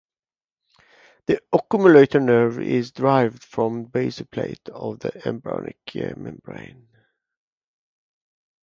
The 1.27 1.39
oculomotor 1.53 2.19
nerve 2.23 2.59
is 2.59 2.91
derived 2.91 3.43
from 3.43 3.83
the 3.83 3.89
basal 3.89 4.25
plate 4.25 4.67
of 4.69 4.97
the 4.97 5.11
embryonic 5.27 5.77
midbrain. 5.89 6.87